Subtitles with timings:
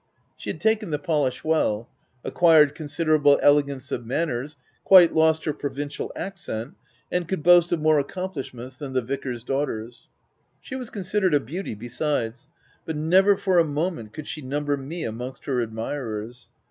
[0.35, 1.87] She had taken the polish well,
[2.23, 6.73] acquired considerable elegance of manners, quite lost her provincial accent,
[7.11, 10.07] and could boast of more accomplishments than the vicar's daughters.
[10.59, 12.47] She was considered a beauty besides;
[12.83, 16.49] but never for a moment could she number me amongst her admirers.